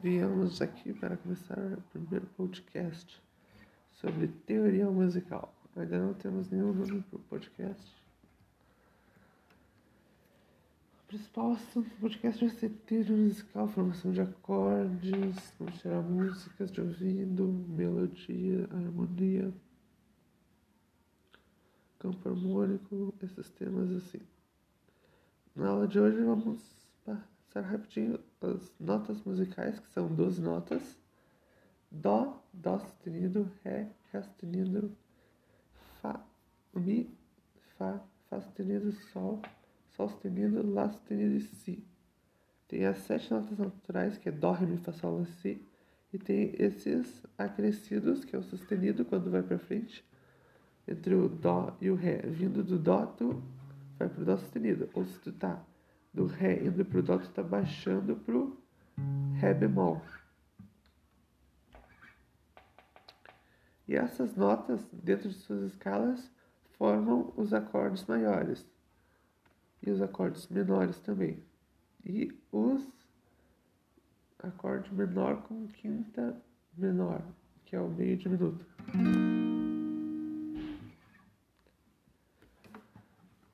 [0.00, 3.20] Viemos aqui para começar o primeiro podcast
[3.90, 5.52] sobre teoria musical.
[5.74, 7.96] Ainda não temos nenhum nome para o podcast.
[11.02, 16.70] O principal assunto do podcast vai ser teoria musical, formação de acordes, como tirar músicas
[16.70, 19.52] de ouvido, melodia, harmonia,
[21.98, 24.20] campo harmônico, esses temas assim.
[25.56, 26.78] Na aula de hoje vamos
[27.48, 30.98] passar rapidinho as notas musicais, que são 12 notas.
[31.90, 34.92] Dó, Dó sustenido, Ré, Ré sustenido,
[36.00, 36.20] Fá,
[36.74, 37.10] Mi,
[37.76, 39.40] Fá, Fá sustenido, Sol,
[39.96, 41.84] Sol sustenido, Lá sustenido e Si.
[42.68, 45.62] Tem as sete notas naturais, que é Dó, Ré, Mi, Fá, Sol, Lá, Si.
[46.12, 50.04] E tem esses acrescidos, que é o sustenido quando vai para frente,
[50.86, 52.18] entre o Dó e o Ré.
[52.18, 53.42] Vindo do Dó, tu
[53.98, 54.88] vai pro Dó sustenido.
[54.92, 55.64] Ou se tu tá
[56.12, 58.58] do Ré indo pro Dó, tu baixando pro
[59.34, 60.02] Ré bemol.
[63.86, 66.30] E essas notas, dentro de suas escalas,
[66.76, 68.66] formam os acordes maiores.
[69.82, 71.42] E os acordes menores também.
[72.04, 72.86] E os
[74.38, 76.36] acorde menor com quinta
[76.76, 77.22] menor,
[77.64, 78.64] que é o meio diminuto.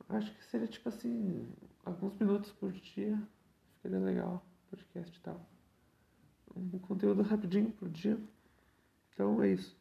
[0.08, 1.48] Acho que seria tipo assim,
[1.84, 3.20] alguns minutos por dia.
[3.76, 5.48] Ficaria legal, podcast e tal.
[6.56, 8.18] Um conteúdo rapidinho por dia.
[9.12, 9.76] Então é isso.